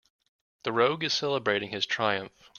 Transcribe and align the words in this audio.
The 0.63 0.71
rogue 0.71 1.03
is 1.03 1.13
celebrating 1.13 1.69
his 1.69 1.85
triumph. 1.85 2.31